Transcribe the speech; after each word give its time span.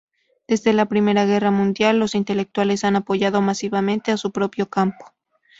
Desde 0.47 0.73
la 0.73 0.87
Primera 0.87 1.25
Guerra 1.27 1.51
Mundial, 1.51 1.99
los 1.99 2.15
intelectuales 2.15 2.83
han 2.83 2.95
apoyado 2.95 3.39
masivamente 3.41 4.11
a 4.11 4.17
su 4.17 4.31
propio 4.31 4.67
campo. 4.67 5.13